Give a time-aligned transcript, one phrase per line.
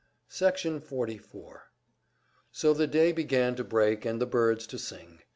[0.29, 1.65] Section 44
[2.51, 5.19] So the day began to break and the birds to sing.